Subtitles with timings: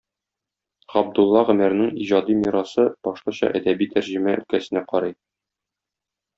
[0.93, 5.17] Габдулла Гомәрнең иҗади мирасы башлыча әдәби тәрҗемә өлкәсенә карый.